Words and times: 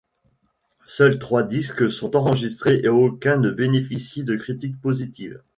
Seuls 0.87 1.19
trois 1.19 1.43
disques 1.43 1.87
sont 1.87 2.15
enregistrés 2.17 2.79
et 2.83 2.87
aucun 2.89 3.37
ne 3.37 3.51
bénéficie 3.51 4.23
de 4.23 4.35
critique 4.35 4.81
positive. 4.81 5.43